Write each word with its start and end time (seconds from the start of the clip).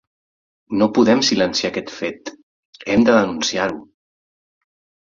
No 0.81 0.87
podem 0.97 1.21
silenciar 1.27 1.71
aquest 1.73 1.93
fet: 1.99 2.35
hem 2.95 3.07
de 3.11 3.17
denunciar-ho! 3.21 3.81